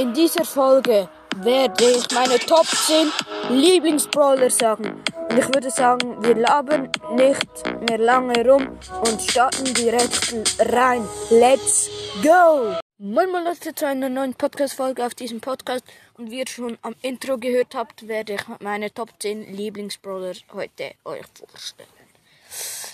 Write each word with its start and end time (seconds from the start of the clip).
In 0.00 0.14
dieser 0.14 0.46
Folge 0.46 1.10
werde 1.36 1.90
ich 1.90 2.10
meine 2.14 2.38
Top 2.38 2.64
10 2.66 3.12
Lieblingsbrawler 3.50 4.48
sagen. 4.48 5.02
Und 5.28 5.38
ich 5.38 5.46
würde 5.48 5.70
sagen, 5.70 6.22
wir 6.22 6.36
labern 6.36 6.90
nicht 7.16 7.46
mehr 7.86 7.98
lange 7.98 8.48
rum 8.48 8.78
und 9.04 9.20
starten 9.20 9.74
direkt 9.74 10.34
rein. 10.72 11.06
Let's 11.28 11.90
go! 12.22 12.76
Moin 12.96 13.30
moin 13.30 13.44
Leute 13.44 13.74
zu 13.74 13.86
einer 13.86 14.08
neuen 14.08 14.32
Podcast-Folge 14.32 15.04
auf 15.04 15.14
diesem 15.14 15.42
Podcast. 15.42 15.84
Und 16.16 16.30
wie 16.30 16.38
ihr 16.38 16.48
schon 16.48 16.78
am 16.80 16.94
Intro 17.02 17.36
gehört 17.36 17.74
habt, 17.74 18.08
werde 18.08 18.36
ich 18.36 18.42
meine 18.60 18.90
Top 18.94 19.10
10 19.18 19.54
Lieblingsbrawler 19.54 20.32
heute 20.54 20.92
euch 21.04 21.26
vorstellen. 21.34 21.88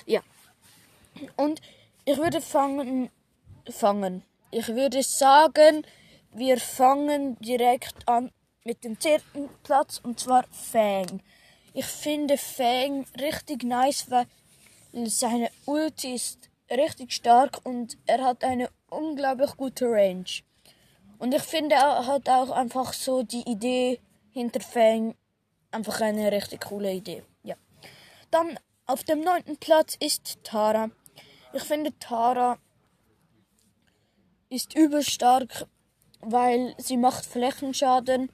Ja. 0.06 0.22
Und 1.36 1.62
ich 2.04 2.18
würde 2.18 2.40
fangen, 2.40 3.10
fangen. 3.70 4.24
Ich 4.50 4.66
würde 4.66 5.04
sagen, 5.04 5.86
wir 6.36 6.58
fangen 6.58 7.38
direkt 7.40 8.06
an 8.06 8.30
mit 8.64 8.84
dem 8.84 9.00
zehnten 9.00 9.48
Platz 9.62 10.00
und 10.02 10.20
zwar 10.20 10.44
Fang. 10.50 11.22
Ich 11.72 11.86
finde 11.86 12.36
Fang 12.36 13.06
richtig 13.18 13.62
nice, 13.62 14.10
weil 14.10 14.26
seine 15.06 15.50
Ulti 15.64 16.14
ist 16.14 16.50
richtig 16.70 17.12
stark 17.12 17.60
und 17.64 17.96
er 18.06 18.22
hat 18.22 18.44
eine 18.44 18.68
unglaublich 18.90 19.56
gute 19.56 19.86
Range. 19.86 20.24
Und 21.18 21.32
ich 21.32 21.42
finde, 21.42 21.76
er 21.76 22.06
hat 22.06 22.28
auch 22.28 22.50
einfach 22.50 22.92
so 22.92 23.22
die 23.22 23.48
Idee 23.48 24.00
hinter 24.32 24.60
Fang 24.60 25.14
einfach 25.70 26.02
eine 26.02 26.30
richtig 26.30 26.66
coole 26.66 26.92
Idee. 26.92 27.22
Ja. 27.44 27.56
Dann 28.30 28.58
auf 28.84 29.04
dem 29.04 29.20
neunten 29.20 29.56
Platz 29.56 29.96
ist 29.98 30.44
Tara. 30.44 30.90
Ich 31.54 31.62
finde 31.62 31.98
Tara 31.98 32.58
ist 34.48 34.76
überstark, 34.76 35.66
weil 36.20 36.74
sie 36.78 36.96
macht 36.96 37.24
Flächenschaden 37.24 38.30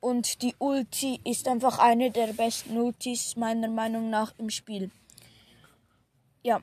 und 0.00 0.42
die 0.42 0.54
Ulti 0.58 1.20
ist 1.24 1.46
einfach 1.46 1.78
eine 1.78 2.10
der 2.10 2.32
besten 2.32 2.76
Ultis 2.78 3.36
meiner 3.36 3.68
Meinung 3.68 4.10
nach 4.10 4.32
im 4.38 4.50
Spiel. 4.50 4.90
Ja, 6.42 6.60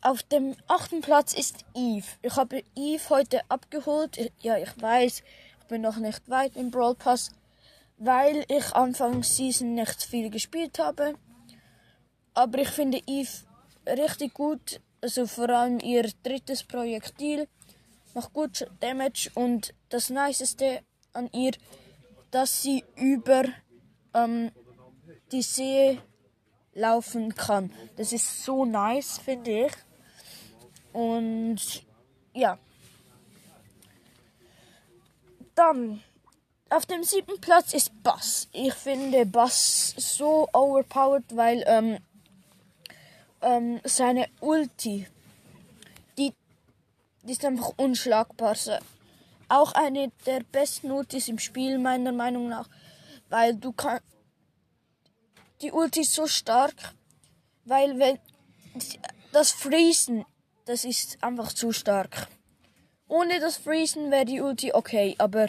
auf 0.00 0.22
dem 0.22 0.54
achten 0.68 1.00
Platz 1.00 1.34
ist 1.34 1.64
Eve. 1.74 2.06
Ich 2.22 2.36
habe 2.36 2.62
Eve 2.76 3.02
heute 3.10 3.40
abgeholt. 3.48 4.32
Ja, 4.40 4.56
ich 4.56 4.80
weiß, 4.80 5.22
ich 5.60 5.66
bin 5.66 5.82
noch 5.82 5.96
nicht 5.96 6.28
weit 6.30 6.56
im 6.56 6.70
Brawl 6.70 6.94
Pass, 6.94 7.32
weil 7.96 8.44
ich 8.48 8.72
Anfang 8.74 9.24
Season 9.24 9.74
nicht 9.74 10.04
viel 10.04 10.30
gespielt 10.30 10.78
habe. 10.78 11.14
Aber 12.34 12.58
ich 12.58 12.68
finde 12.68 13.02
Eve 13.06 13.30
richtig 13.86 14.34
gut. 14.34 14.80
Also 15.00 15.26
vor 15.26 15.48
allem 15.50 15.80
ihr 15.80 16.08
drittes 16.22 16.62
Projektil 16.62 17.48
macht 18.14 18.32
gut 18.32 18.66
Damage 18.80 19.30
und 19.34 19.74
das 19.88 20.10
Niceste 20.10 20.82
an 21.12 21.28
ihr, 21.32 21.52
dass 22.30 22.62
sie 22.62 22.84
über 22.96 23.44
ähm, 24.14 24.50
die 25.32 25.42
See 25.42 25.98
laufen 26.74 27.34
kann. 27.34 27.72
Das 27.96 28.12
ist 28.12 28.44
so 28.44 28.64
nice, 28.64 29.18
finde 29.18 29.66
ich. 29.66 29.72
Und 30.92 31.84
ja. 32.32 32.58
Dann 35.54 36.02
auf 36.70 36.86
dem 36.86 37.02
siebten 37.02 37.40
Platz 37.40 37.72
ist 37.72 38.02
Bass. 38.02 38.48
Ich 38.52 38.74
finde 38.74 39.26
Bass 39.26 39.94
so 39.96 40.48
overpowered, 40.52 41.24
weil 41.34 41.64
ähm, 41.66 41.98
ähm, 43.40 43.80
seine 43.84 44.28
Ulti 44.40 45.06
die 47.28 47.32
ist 47.32 47.44
einfach 47.44 47.72
unschlagbar. 47.76 48.56
Auch 49.48 49.72
eine 49.72 50.10
der 50.26 50.40
besten 50.40 50.90
Ultis 50.90 51.28
im 51.28 51.38
Spiel, 51.38 51.78
meiner 51.78 52.12
Meinung 52.12 52.48
nach. 52.48 52.68
Weil 53.28 53.54
du 53.54 53.72
kannst. 53.72 54.04
Die 55.60 55.72
Ulti 55.72 56.02
ist 56.02 56.14
so 56.14 56.26
stark, 56.26 56.94
weil 57.64 57.98
wenn 57.98 58.18
das 59.32 59.50
Freezen, 59.50 60.24
das 60.66 60.84
ist 60.84 61.22
einfach 61.22 61.52
zu 61.52 61.72
stark. 61.72 62.28
Ohne 63.08 63.40
das 63.40 63.56
Freezen 63.56 64.10
wäre 64.10 64.24
die 64.24 64.40
Ulti 64.40 64.72
okay, 64.72 65.16
aber 65.18 65.48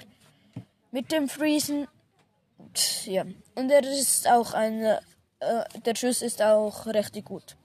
mit 0.91 1.11
dem 1.11 1.29
Freezen, 1.29 1.87
ja. 3.05 3.23
Und 3.55 3.69
er 3.69 3.83
ist 3.83 4.27
auch 4.27 4.53
ein, 4.53 4.81
äh, 4.81 4.99
der 5.85 5.95
Schuss 5.95 6.23
ist 6.23 6.41
auch 6.41 6.87
richtig 6.87 7.25
gut. 7.25 7.55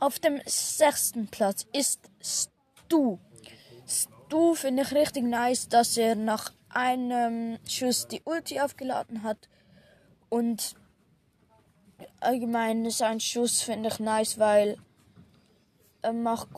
Auf 0.00 0.18
dem 0.20 0.40
sechsten 0.46 1.26
Platz 1.26 1.66
ist 1.72 2.00
Stu. 2.22 3.18
Stu 3.88 4.54
finde 4.54 4.82
ich 4.82 4.92
richtig 4.92 5.24
nice, 5.24 5.68
dass 5.68 5.96
er 5.96 6.14
nach 6.14 6.52
einem 6.68 7.58
Schuss 7.66 8.08
die 8.08 8.22
Ulti 8.24 8.60
aufgeladen 8.60 9.22
hat. 9.22 9.48
Und 10.28 10.74
allgemein 12.20 12.90
sein 12.90 13.20
Schuss 13.20 13.62
finde 13.62 13.88
ich 13.88 13.98
nice, 13.98 14.38
weil 14.38 14.76
er 16.02 16.12
macht 16.12 16.48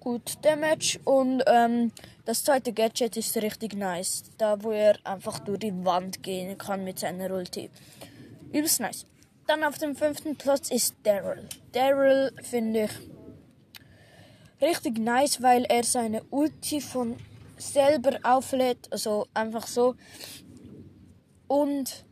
gut 0.00 0.38
Damage 0.42 1.00
und 1.04 1.42
ähm, 1.46 1.92
das 2.24 2.44
zweite 2.44 2.72
Gadget 2.72 3.16
ist 3.16 3.36
richtig 3.38 3.74
nice. 3.74 4.24
Da 4.36 4.62
wo 4.62 4.70
er 4.70 4.98
einfach 5.04 5.38
durch 5.40 5.60
die 5.60 5.84
Wand 5.84 6.22
gehen 6.22 6.56
kann 6.58 6.84
mit 6.84 6.98
seiner 6.98 7.30
Ulti. 7.30 7.70
Übelst 8.52 8.80
nice. 8.80 9.06
Dann 9.46 9.64
auf 9.64 9.78
dem 9.78 9.96
fünften 9.96 10.36
Platz 10.36 10.70
ist 10.70 10.94
Daryl. 11.04 11.48
Daryl 11.72 12.32
finde 12.42 12.84
ich 12.84 12.90
richtig 14.60 14.98
nice, 14.98 15.42
weil 15.42 15.64
er 15.64 15.84
seine 15.84 16.22
Ulti 16.30 16.80
von 16.80 17.16
selber 17.56 18.18
auflädt, 18.22 18.88
also 18.90 19.26
einfach 19.34 19.66
so. 19.66 19.94
Und 21.46 22.04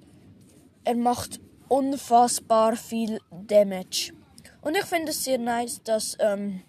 er 0.85 0.97
macht 0.97 1.41
unfassbar 1.69 2.77
viel 2.77 3.21
Damage. 3.31 4.13
Und 4.63 4.77
ich 4.77 4.85
finde 4.85 5.11
es 5.11 5.25
sehr 5.25 5.39
nice, 5.39 5.83
dass, 5.83 6.17
ähm, 6.21 6.63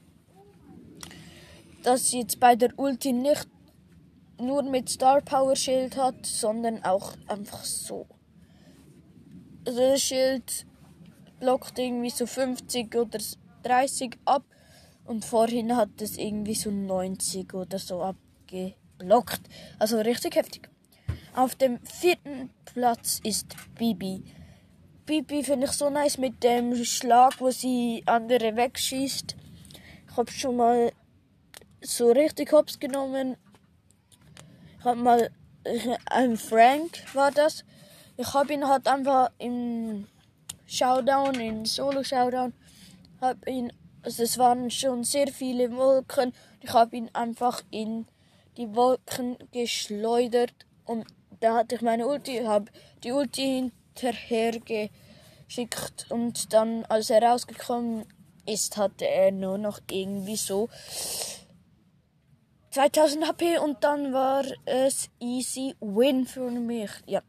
dass 1.83 2.11
jetzt 2.11 2.39
bei 2.39 2.55
der 2.55 2.77
Ulti 2.77 3.13
nicht 3.13 3.47
nur 4.39 4.63
mit 4.63 4.89
Star 4.89 5.21
Power 5.21 5.55
Schild 5.55 5.97
hat, 5.97 6.25
sondern 6.25 6.83
auch 6.83 7.13
einfach 7.27 7.63
so. 7.63 8.05
Also 9.65 9.79
das 9.79 10.01
Schild 10.01 10.65
blockt 11.39 11.77
irgendwie 11.77 12.09
so 12.09 12.25
50 12.25 12.95
oder 12.95 13.19
30 13.63 14.17
ab 14.25 14.43
und 15.07 15.25
vorhin 15.25 15.75
hat 15.75 16.01
es 16.01 16.17
irgendwie 16.17 16.55
so 16.55 16.69
90 16.69 17.53
oder 17.53 17.79
so 17.79 18.03
abgeblockt. 18.03 19.41
Also 19.79 19.99
richtig 19.99 20.35
heftig. 20.35 20.69
Auf 21.33 21.55
dem 21.55 21.79
vierten 21.83 22.49
Platz 22.65 23.19
ist 23.23 23.55
Bibi. 23.77 24.23
Bibi 25.05 25.43
finde 25.43 25.67
ich 25.67 25.71
so 25.71 25.89
nice 25.89 26.17
mit 26.17 26.43
dem 26.43 26.83
Schlag, 26.83 27.39
wo 27.39 27.49
sie 27.51 28.03
andere 28.05 28.55
wegschießt. 28.55 29.35
Ich 30.09 30.17
habe 30.17 30.31
schon 30.31 30.57
mal 30.57 30.91
so 31.81 32.11
richtig 32.11 32.51
hops 32.51 32.79
genommen. 32.79 33.37
Ich 34.79 34.85
habe 34.85 34.99
mal 34.99 35.29
ein 36.05 36.37
Frank 36.37 37.03
war 37.13 37.31
das. 37.31 37.63
Ich 38.17 38.33
habe 38.33 38.53
ihn 38.53 38.67
halt 38.67 38.87
einfach 38.87 39.29
im 39.37 40.07
Showdown, 40.65 41.35
in 41.35 41.65
Solo 41.65 42.03
Showdown, 42.03 42.53
habe 43.21 43.49
ihn 43.49 43.71
also 44.07 44.23
es 44.23 44.37
waren 44.37 44.71
schon 44.71 45.03
sehr 45.03 45.27
viele 45.27 45.75
Wolken. 45.75 46.31
Ich 46.61 46.71
habe 46.71 46.95
ihn 46.95 47.09
einfach 47.11 47.61
in 47.71 48.07
die 48.55 48.73
Wolken 48.73 49.35
geschleudert 49.51 50.53
und 50.85 51.05
da 51.41 51.57
hatte 51.57 51.75
ich 51.75 51.81
meine 51.81 52.07
Ulti, 52.07 52.41
habe 52.45 52.71
die 53.03 53.11
Ulti 53.11 53.69
hinterher 53.93 54.61
geschickt 54.61 56.05
und 56.07 56.53
dann, 56.53 56.85
als 56.85 57.09
er 57.09 57.21
rausgekommen 57.21 58.05
ist, 58.45 58.77
hatte 58.77 59.05
er 59.05 59.33
nur 59.33 59.57
noch 59.57 59.81
irgendwie 59.91 60.37
so 60.37 60.69
2000 62.71 63.27
HP 63.27 63.57
und 63.57 63.83
dann 63.83 64.13
war 64.13 64.45
es 64.63 65.09
easy 65.19 65.75
win 65.81 66.25
für 66.25 66.49
mich. 66.49 66.91
Ja, 67.07 67.23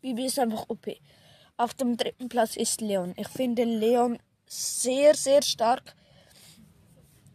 Bibi 0.00 0.26
ist 0.26 0.38
einfach 0.38 0.66
OP. 0.68 0.86
Auf 1.56 1.74
dem 1.74 1.96
dritten 1.96 2.28
Platz 2.28 2.54
ist 2.54 2.80
Leon. 2.80 3.14
Ich 3.16 3.28
finde 3.28 3.64
Leon 3.64 4.20
sehr, 4.46 5.16
sehr 5.16 5.42
stark 5.42 5.96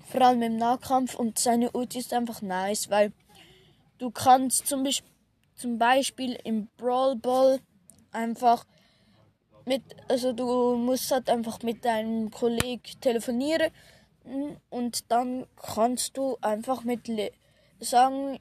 vor 0.10 0.22
allem 0.22 0.42
im 0.42 0.58
Nahkampf 0.58 1.14
und 1.14 1.38
seine 1.38 1.72
Ulti 1.72 2.00
ist 2.00 2.14
einfach 2.14 2.42
nice, 2.42 2.90
weil 2.90 3.12
du 4.00 4.10
kannst 4.10 4.66
zum, 4.66 4.84
Be 4.84 4.90
zum 5.56 5.78
Beispiel 5.78 6.38
im 6.44 6.68
Brawl 6.78 7.16
Ball 7.16 7.60
einfach 8.12 8.66
mit, 9.66 9.84
also 10.08 10.34
du 10.34 10.76
musst 10.78 11.12
halt 11.12 11.30
einfach 11.30 11.62
mit 11.62 11.86
deinem 11.86 12.32
Kollegen 12.32 12.82
telefonieren 13.02 13.72
und 14.72 15.12
dann 15.12 15.46
kannst 15.56 16.18
du 16.18 16.38
einfach 16.42 16.84
mit 16.84 17.08
Le 17.08 17.32
sagen, 17.80 18.40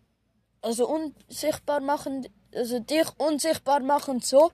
also 0.62 0.88
unsichtbar 0.88 1.80
machen, 1.80 2.26
also 2.54 2.80
dich 2.80 3.08
unsichtbar 3.18 3.80
machen 3.80 4.20
so. 4.20 4.52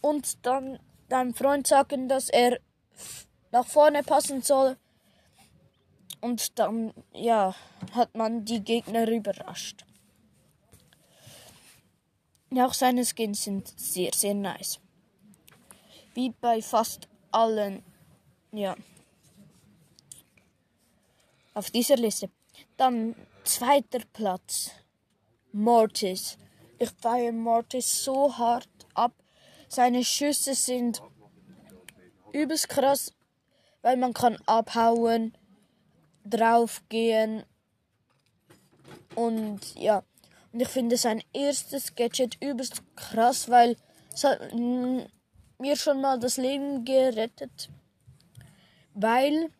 Und 0.00 0.46
dann 0.46 0.78
deinem 1.08 1.34
Freund 1.34 1.66
sagen, 1.66 2.08
dass 2.08 2.28
er 2.28 2.60
nach 3.50 3.66
vorne 3.66 4.02
passen 4.02 4.42
soll 4.42 4.76
und 6.24 6.58
dann, 6.58 6.94
ja, 7.12 7.54
hat 7.92 8.14
man 8.14 8.46
die 8.46 8.64
Gegner 8.64 9.06
überrascht. 9.06 9.84
Auch 12.56 12.72
seine 12.72 13.04
Skins 13.04 13.44
sind 13.44 13.68
sehr, 13.78 14.10
sehr 14.14 14.32
nice. 14.32 14.80
Wie 16.14 16.30
bei 16.30 16.62
fast 16.62 17.08
allen, 17.30 17.82
ja. 18.52 18.74
Auf 21.52 21.70
dieser 21.70 21.96
Liste. 21.96 22.30
Dann 22.78 23.14
zweiter 23.44 24.00
Platz. 24.14 24.70
Mortis. 25.52 26.38
Ich 26.78 26.90
feiere 27.02 27.32
Mortis 27.32 28.02
so 28.02 28.38
hart 28.38 28.86
ab. 28.94 29.12
Seine 29.68 30.02
Schüsse 30.02 30.54
sind 30.54 31.02
übelst 32.32 32.70
krass, 32.70 33.12
weil 33.82 33.98
man 33.98 34.14
kann 34.14 34.38
abhauen, 34.46 35.36
draufgehen 36.24 37.44
und 39.14 39.74
ja. 39.76 40.02
Und 40.52 40.60
ich 40.60 40.68
finde 40.68 40.96
sein 40.96 41.22
erstes 41.32 41.94
Gadget 41.94 42.42
übelst 42.42 42.82
krass, 42.96 43.48
weil 43.48 43.76
es 44.12 44.24
hat 44.24 44.54
mir 44.54 45.76
schon 45.76 46.00
mal 46.00 46.18
das 46.18 46.36
Leben 46.36 46.84
gerettet. 46.84 47.68
Weil 48.94 49.50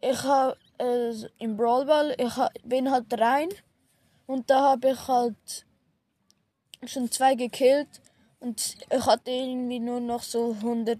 ich 0.00 0.22
habe 0.24 0.56
äh, 0.78 1.12
im 1.38 1.56
Brawl 1.56 1.84
Ball, 1.86 2.14
ich 2.18 2.36
hab, 2.36 2.52
bin 2.64 2.90
halt 2.90 3.12
rein 3.18 3.48
und 4.26 4.50
da 4.50 4.70
habe 4.70 4.90
ich 4.90 5.08
halt 5.08 5.66
schon 6.84 7.10
zwei 7.10 7.34
gekillt 7.34 8.00
und 8.40 8.76
ich 8.90 9.06
hatte 9.06 9.30
irgendwie 9.30 9.78
nur 9.78 10.00
noch 10.00 10.22
so 10.22 10.52
100 10.52 10.98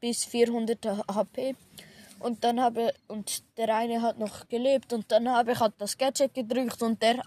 bis 0.00 0.24
400 0.24 1.06
HP. 1.12 1.56
Und 2.22 2.44
dann 2.44 2.60
habe 2.60 2.94
und 3.08 3.42
der 3.56 3.74
eine 3.74 4.00
hat 4.00 4.18
noch 4.18 4.48
gelebt 4.48 4.92
und 4.92 5.10
dann 5.10 5.28
habe 5.28 5.52
ich 5.52 5.60
halt 5.60 5.74
das 5.78 5.98
Gadget 5.98 6.34
gedrückt 6.34 6.80
und 6.82 7.02
der 7.02 7.22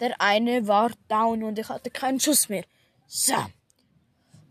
der 0.00 0.20
eine 0.20 0.66
war 0.68 0.90
down 1.08 1.42
und 1.42 1.58
ich 1.58 1.68
hatte 1.68 1.90
keinen 1.90 2.20
Schuss 2.20 2.48
mehr. 2.48 2.64
So. 3.06 3.34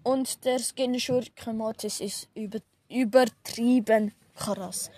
Und 0.03 0.43
der 0.45 0.59
Skin 0.59 0.99
Schurkenmotis 0.99 1.99
ist 2.01 2.27
über, 2.33 2.59
übertrieben 2.89 4.13
krass. 4.35 4.91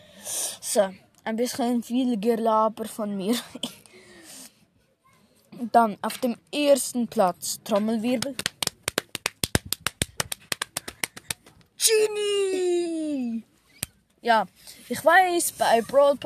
So. 0.61 0.89
Ein 1.23 1.35
bisschen 1.35 1.83
viel 1.83 2.19
Gelaber 2.19 2.85
von 2.85 3.15
mir. 3.15 3.35
Dann 5.71 5.97
auf 6.01 6.17
dem 6.19 6.37
ersten 6.51 7.07
Platz 7.07 7.59
Trommelwirbel. 7.63 8.35
Genie! 11.77 13.43
Ja, 14.21 14.45
ich 14.89 15.03
weiß, 15.03 15.53
bei 15.53 15.81
Brawl 15.81 16.17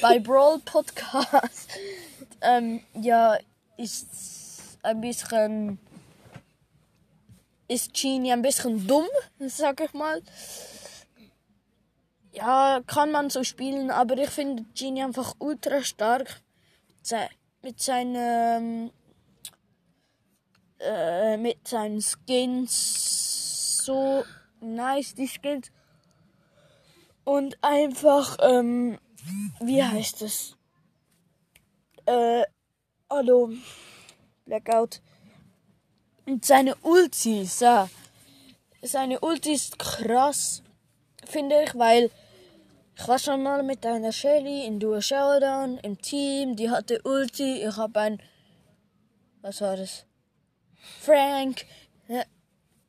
bei 0.00 0.20
Brawl 0.20 0.60
Podcast 0.60 1.68
ähm, 2.40 2.80
ja 3.00 3.36
ist 3.76 4.78
ein 4.84 5.00
bisschen 5.00 5.78
ist 7.66 7.92
Genie 7.94 8.32
ein 8.32 8.42
bisschen 8.42 8.86
dumm, 8.86 9.08
sag 9.40 9.80
ich 9.80 9.92
mal. 9.92 10.22
Ja, 12.32 12.80
kann 12.86 13.10
man 13.10 13.28
so 13.30 13.42
spielen, 13.42 13.90
aber 13.90 14.16
ich 14.18 14.30
finde 14.30 14.64
Genie 14.74 15.02
einfach 15.02 15.34
ultra 15.40 15.82
stark 15.82 16.42
mit 17.62 17.80
seinem 17.80 18.92
äh, 20.78 21.36
mit 21.38 21.66
seinen 21.66 22.00
Skins 22.00 23.82
so 23.84 24.24
nice 24.60 25.14
die 25.14 25.28
Skins 25.28 25.70
und 27.24 27.56
einfach 27.62 28.36
ähm, 28.40 28.98
wie 29.60 29.82
heißt 29.82 30.22
es? 30.22 30.56
Äh, 32.06 32.42
hallo. 33.08 33.50
Blackout. 34.44 35.00
Und 36.26 36.44
seine 36.44 36.74
Ulti, 36.76 37.44
so. 37.44 37.88
Seine 38.82 39.20
Ulti 39.20 39.52
ist 39.52 39.78
krass, 39.78 40.62
finde 41.26 41.62
ich, 41.62 41.74
weil 41.74 42.10
ich 42.96 43.08
war 43.08 43.18
schon 43.18 43.42
mal 43.42 43.62
mit 43.62 43.84
einer 43.86 44.12
Shelly 44.12 44.66
in 44.66 44.78
Duo 44.78 45.00
Showdown 45.00 45.78
im 45.78 46.00
Team, 46.00 46.54
die 46.56 46.70
hatte 46.70 47.00
Ulti, 47.02 47.66
ich 47.66 47.76
habe 47.76 48.00
ein, 48.00 48.22
was 49.40 49.62
war 49.62 49.76
das? 49.76 50.04
Frank, 51.00 51.64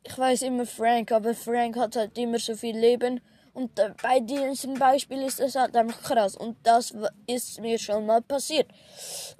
ich 0.08 0.18
weiß 0.18 0.44
immer 0.44 0.66
Frank, 0.66 1.12
aber 1.12 1.34
Frank 1.34 1.78
hat 1.78 1.96
halt 1.96 2.18
immer 2.18 2.40
so 2.40 2.56
viel 2.56 2.78
Leben 2.78 3.22
und 3.56 3.72
bei 4.02 4.20
diesem 4.20 4.74
Beispiel 4.74 5.22
ist 5.24 5.40
es 5.40 5.56
halt 5.56 5.76
einfach 5.78 6.02
krass. 6.04 6.36
Und 6.36 6.58
das 6.64 6.94
ist 7.26 7.62
mir 7.62 7.80
schon 7.80 8.06
mal 8.06 8.22
passiert. 8.22 8.70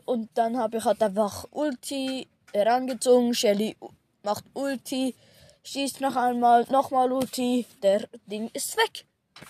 Und 0.06 0.30
dann 0.36 0.58
habe 0.58 0.78
ich 0.78 0.86
halt 0.86 1.04
einfach 1.04 1.46
Ulti 1.52 2.28
herangezogen. 2.54 3.34
Shelly 3.34 3.76
macht 4.24 4.46
Ulti, 4.54 5.16
schießt 5.64 6.00
noch 6.00 6.16
einmal, 6.16 6.66
nochmal 6.70 7.12
Ulti. 7.12 7.66
Der 7.84 8.08
Ding 8.26 8.50
ist 8.54 8.78
weg. 8.78 9.06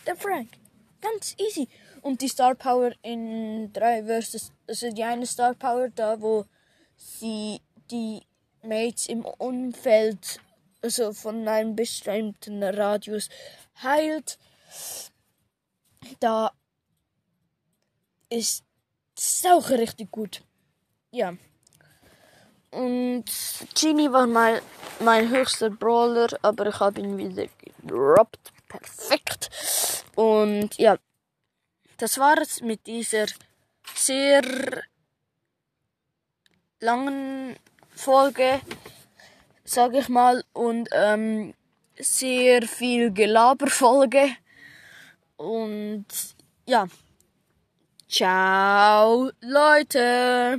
Der 0.07 0.15
Frank. 0.15 0.49
Ganz 0.99 1.35
easy. 1.37 1.67
Und 2.01 2.21
die 2.21 2.27
Star 2.27 2.55
Power 2.55 2.91
in 3.03 3.71
3 3.71 4.05
versus, 4.05 4.51
also 4.67 4.89
die 4.91 5.03
eine 5.03 5.27
Star 5.27 5.53
Power 5.53 5.89
da, 5.89 6.19
wo 6.19 6.45
sie 6.97 7.61
die 7.91 8.23
Mates 8.63 9.05
im 9.05 9.23
Umfeld, 9.25 10.39
also 10.85 11.13
von 11.13 11.47
einem 11.47 11.75
bestimmten 11.75 12.63
Radius 12.63 13.29
heilt 13.81 14.37
da 16.19 16.51
ist 18.29 18.63
es 19.17 19.45
auch 19.45 19.69
richtig 19.69 20.11
gut. 20.11 20.43
Ja. 21.11 21.33
Und 22.71 23.25
Genie 23.73 24.11
war 24.11 24.27
mal 24.27 24.61
mein 24.99 25.29
höchster 25.29 25.69
Brawler, 25.69 26.27
aber 26.41 26.67
ich 26.67 26.79
habe 26.79 27.01
ihn 27.01 27.17
wieder 27.17 27.47
gedroppt. 27.81 28.51
Perfekt. 28.67 29.49
Und 30.15 30.77
ja, 30.77 30.97
das 31.97 32.17
war 32.17 32.37
es 32.37 32.61
mit 32.61 32.85
dieser 32.85 33.27
sehr 33.95 34.43
langen 36.79 37.55
Folge, 37.95 38.61
sage 39.65 39.99
ich 39.99 40.07
mal, 40.07 40.43
und 40.53 40.87
ähm, 40.93 41.53
sehr 41.97 42.61
viel 42.61 43.11
Gelaberfolge. 43.11 44.27
Und 45.35 46.05
ja. 46.65 46.87
Ciao, 48.07 49.31
Leute. 49.41 50.53